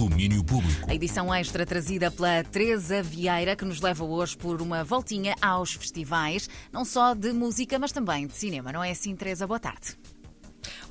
[0.00, 0.90] Domínio Público.
[0.90, 5.74] A edição extra trazida pela Teresa Vieira, que nos leva hoje por uma voltinha aos
[5.74, 8.72] festivais, não só de música, mas também de cinema.
[8.72, 9.46] Não é assim, Teresa?
[9.46, 9.99] Boa tarde.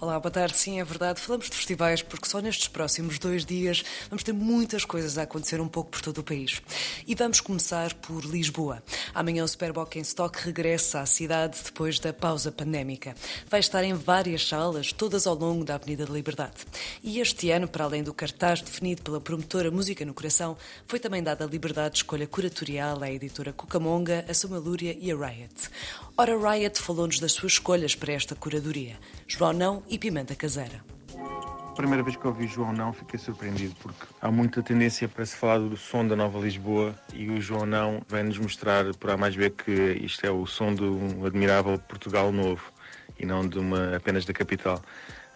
[0.02, 0.56] Olá, boa tarde.
[0.56, 1.20] Sim, é verdade.
[1.20, 5.60] Falamos de festivais porque só nestes próximos dois dias vamos ter muitas coisas a acontecer
[5.60, 6.62] um pouco por todo o país.
[7.05, 8.82] E vamos começar por Lisboa.
[9.14, 13.14] Amanhã o Superboc em Stock regressa à cidade depois da pausa pandémica.
[13.50, 16.66] Vai estar em várias salas, todas ao longo da Avenida da Liberdade.
[17.04, 20.55] E este ano, para além do cartaz definido pela promotora Música no Coração,
[20.88, 25.16] foi também dada a liberdade de escolha curatorial à editora Cucamonga, a Somalúria e a
[25.18, 25.70] Riot.
[26.16, 28.98] Ora, Riot falou-nos das suas escolhas para esta curadoria.
[29.27, 30.84] João Não e Pimenta Caseira.
[31.16, 35.35] A primeira vez que ouvi João Não fiquei surpreendido porque há muita tendência para se
[35.35, 39.35] falar do som da Nova Lisboa e o João Não vem-nos mostrar por A mais
[39.35, 39.71] B que
[40.03, 42.71] isto é o som de um admirável Portugal novo
[43.17, 44.81] e não de uma apenas da capital.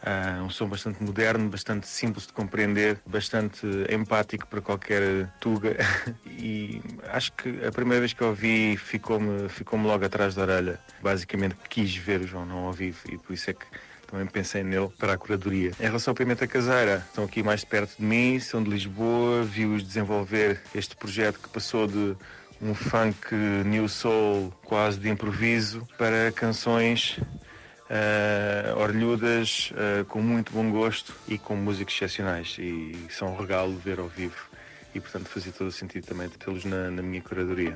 [0.04, 5.78] Uh, um som bastante moderno, bastante simples de compreender, bastante empático para qualquer tuga.
[6.28, 10.80] e acho que a primeira vez que eu ouvi ficou-me ficou logo atrás da orelha.
[11.02, 13.66] Basicamente quis ver o João não ao vivo e por isso é que
[14.14, 15.72] também pensei nele para a curadoria.
[15.80, 19.84] Em relação ao Pimenta Caseira, estão aqui mais perto de mim, são de Lisboa, vi-os
[19.84, 22.16] desenvolver este projeto que passou de
[22.62, 23.34] um funk
[23.66, 27.18] new soul quase de improviso para canções
[27.90, 32.56] uh, orlhudas, uh, com muito bom gosto e com músicos excepcionais.
[32.60, 34.46] E são um regalo ver ao vivo.
[34.94, 37.76] E, portanto, fazia todo o sentido também tê-los na, na minha curadoria.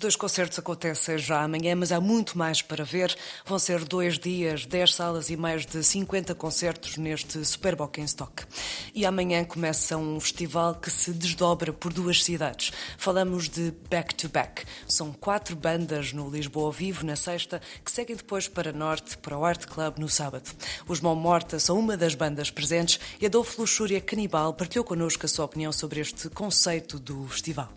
[0.00, 3.14] Dois concertos acontecem já amanhã, mas há muito mais para ver.
[3.44, 8.44] Vão ser dois dias, dez salas e mais de 50 concertos neste Superboc em Stock.
[8.94, 12.72] E amanhã começa um festival que se desdobra por duas cidades.
[12.96, 14.64] Falamos de Back to Back.
[14.88, 19.36] São quatro bandas no Lisboa ao Vivo na sexta, que seguem depois para Norte, para
[19.36, 20.50] o Art Club no sábado.
[20.88, 25.28] Os Mão Morta são uma das bandas presentes e Adolfo Luxúria Canibal partilhou connosco a
[25.28, 27.70] sua opinião sobre este conceito do festival.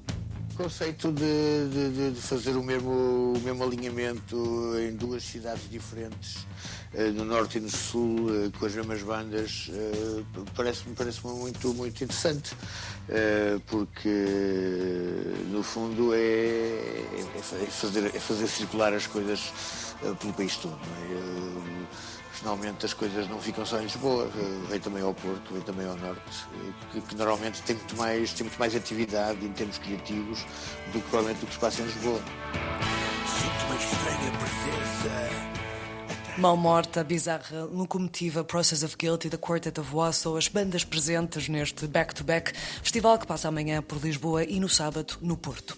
[0.56, 4.38] Conceito de, de, de, fazer o mesmo, o mesmo alinhamento
[4.78, 6.46] em duas cidades diferentes,
[6.94, 10.24] eh, no norte e no sul, eh, com as mesmas bandas, eh,
[10.56, 12.56] parece-me parece muito, muito interessante,
[13.66, 14.09] porque
[15.50, 19.52] no fundo é, é, fazer, é fazer circular as coisas
[20.19, 20.78] pelo país todo.
[22.33, 24.29] Finalmente as coisas não ficam só em Lisboa,
[24.69, 26.47] vem também ao Porto, vem também ao Norte,
[26.91, 30.44] que, que, normalmente tem muito, mais, tem muito mais atividade em termos criativos
[30.91, 32.19] do que provavelmente o que se passa em Lisboa.
[32.19, 35.53] Sinto uma estranha presença
[36.35, 41.47] Mal Morta, Bizarra, Locomotiva, Process of Guilt e The Quartet of Wassaw, as bandas presentes
[41.47, 45.77] neste back-to-back -back, festival que passa amanhã por Lisboa e no sábado no Porto.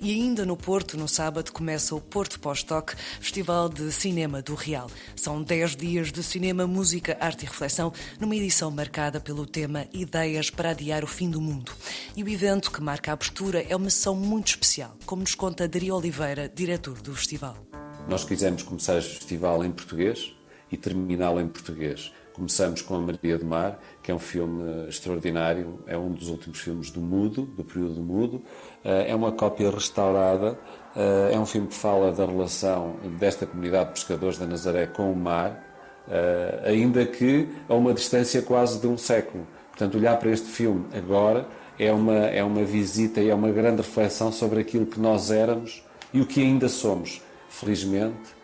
[0.00, 4.90] E ainda no Porto, no sábado, começa o Porto Pós-Toque, Festival de Cinema do Real.
[5.14, 10.50] São 10 dias de cinema, música, arte e reflexão, numa edição marcada pelo tema Ideias
[10.50, 11.72] para Adiar o Fim do Mundo.
[12.14, 15.66] E o evento que marca a abertura é uma sessão muito especial, como nos conta
[15.66, 17.56] Dario Oliveira, diretor do festival.
[18.08, 20.32] Nós quisemos começar este festival em português
[20.70, 22.12] e terminá-lo em português.
[22.36, 26.60] Começamos com A Maria do Mar, que é um filme extraordinário, é um dos últimos
[26.60, 28.42] filmes do Mudo, do período Mudo.
[28.84, 30.58] Eh, é uma cópia restaurada,
[30.94, 35.10] eh, é um filme que fala da relação desta comunidade de pescadores da Nazaré com
[35.10, 35.64] o mar,
[36.10, 39.46] eh, ainda que a uma distância quase de um século.
[39.70, 41.48] Portanto, olhar para este filme agora
[41.78, 45.82] é uma, é uma visita e é uma grande reflexão sobre aquilo que nós éramos
[46.12, 48.36] e o que ainda somos felizmente,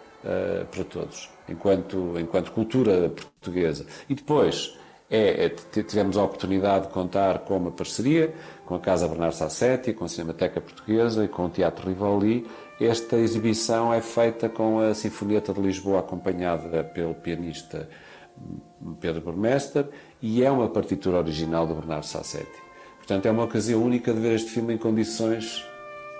[0.70, 3.86] para todos, enquanto, enquanto cultura portuguesa.
[4.08, 4.76] E depois
[5.10, 5.48] é, é,
[5.82, 10.08] tivemos a oportunidade de contar com uma parceria com a Casa Bernardo Sassetti, com a
[10.08, 12.46] Cinemateca Portuguesa e com o Teatro Rivoli.
[12.80, 17.88] Esta exibição é feita com a Sinfonieta de Lisboa, acompanhada pelo pianista
[19.00, 19.86] Pedro Burmester,
[20.22, 22.62] e é uma partitura original do Bernardo Sassetti.
[22.96, 25.62] Portanto, é uma ocasião única de ver este filme em condições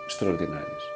[0.07, 0.92] extraordinárias.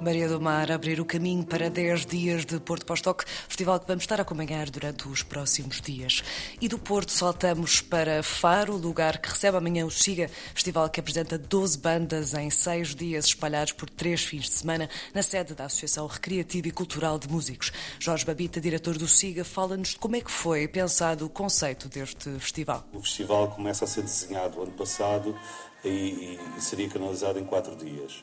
[0.00, 4.04] Maria do Mar abrir o caminho para 10 dias de Porto Postoque, festival que vamos
[4.04, 6.22] estar a acompanhar durante os próximos dias.
[6.60, 11.36] E do Porto saltamos para Faro, lugar que recebe amanhã o Siga, festival que apresenta
[11.36, 16.06] 12 bandas em 6 dias espalhados por 3 fins de semana na sede da Associação
[16.06, 17.72] Recreativa e Cultural de Músicos.
[17.98, 22.30] Jorge Babita, diretor do Siga, fala-nos de como é que foi pensado o conceito deste
[22.38, 22.86] festival.
[22.92, 25.36] O festival começa a ser desenhado ano passado
[25.84, 28.22] e, e seria canalizado em 4 dias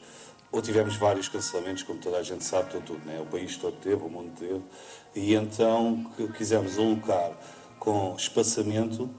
[0.51, 3.19] ou tivemos vários cancelamentos, como toda a gente sabe, todo, tudo, né?
[3.19, 4.61] o país todo teve, o mundo teve,
[5.13, 7.31] e então quisemos alocar
[7.79, 9.09] com espaçamento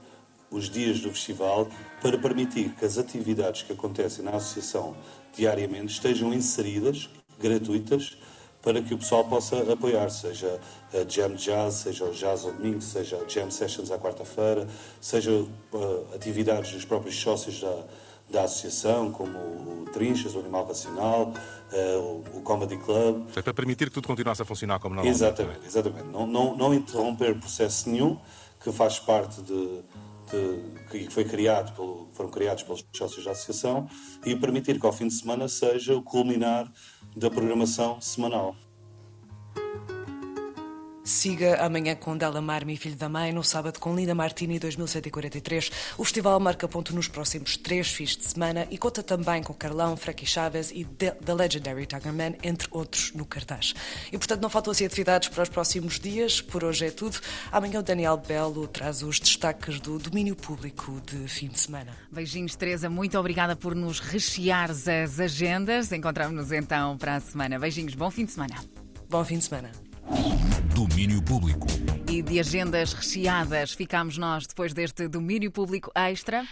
[0.49, 1.67] os dias do festival
[2.01, 4.95] para permitir que as atividades que acontecem na associação
[5.35, 7.09] diariamente estejam inseridas,
[7.39, 8.17] gratuitas,
[8.61, 10.59] para que o pessoal possa apoiar, seja
[10.93, 14.67] a Jam Jazz, seja o Jazz ao domingo, seja Jam Sessions à quarta-feira,
[14.99, 15.47] seja uh,
[16.13, 17.85] atividades dos próprios sócios da,
[18.29, 21.33] da associação, como o Trinchas, o Animal Racional,
[21.71, 23.27] uh, o Comedy Club.
[23.35, 25.15] É para permitir que tudo continuasse a funcionar como normalmente.
[25.15, 26.07] Exatamente, exatamente.
[26.07, 28.17] Não, não, não interromper processo nenhum,
[28.61, 29.81] que faz parte de,
[30.31, 33.87] de, que foi criado pelo, foram criados pelos sócios da associação
[34.25, 36.69] e permitir que ao fim de semana seja o culminar
[37.15, 38.55] da programação semanal.
[41.07, 45.71] Siga amanhã com Della Marmi, Filho da Mãe, no sábado com Linda Martini 2143.
[45.97, 49.95] O festival marca ponto nos próximos três fins de semana e conta também com Carlão,
[49.95, 53.73] Frankie Chaves e The Legendary Tiger Man, entre outros, no cartaz.
[54.11, 56.41] E portanto não faltam assim atividades para os próximos dias.
[56.41, 57.17] Por hoje é tudo.
[57.53, 61.95] Amanhã o Daniel Belo traz os destaques do domínio público de fim de semana.
[62.11, 62.89] Beijinhos, Teresa.
[62.89, 65.89] Muito obrigada por nos recheares as agendas.
[65.93, 67.57] Encontramos-nos então para a semana.
[67.57, 68.57] Beijinhos, bom fim de semana.
[69.09, 69.86] Bom fim de semana.
[70.73, 71.67] Domínio Público.
[72.09, 76.47] E de agendas recheadas ficamos nós depois deste domínio público extra.